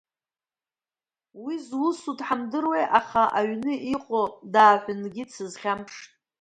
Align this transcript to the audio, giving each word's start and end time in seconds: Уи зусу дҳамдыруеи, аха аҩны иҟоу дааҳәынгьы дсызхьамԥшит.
Уи 1.43 1.55
зусу 1.67 2.13
дҳамдыруеи, 2.19 2.85
аха 2.99 3.23
аҩны 3.39 3.73
иҟоу 3.93 4.25
дааҳәынгьы 4.53 5.23
дсызхьамԥшит. 5.29 6.11